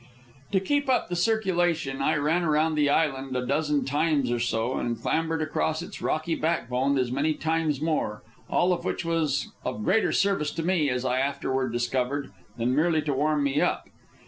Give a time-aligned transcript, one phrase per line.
[0.51, 4.77] To keep up the circulation, I ran around the island a dozen times or so,
[4.79, 9.83] and clambered across its rocky backbone as many times more all of which was of
[9.83, 13.89] greater service to me, as I afterward discovered, than merely to warm me up.